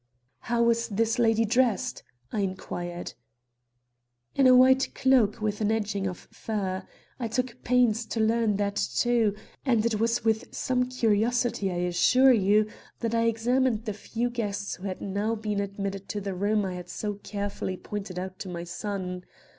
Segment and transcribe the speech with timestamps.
[0.39, 2.01] "How was this lady dressed?"
[2.31, 3.13] I inquired.
[4.33, 6.87] "In a white cloak, with an edging of fur.
[7.19, 12.33] I took pains to learn that, too, and it was with some curiosity, I assure
[12.33, 12.65] you,
[12.99, 16.73] that I examined the few guests who had now been admitted to the room I
[16.73, 19.23] had so carefully pointed out to my son.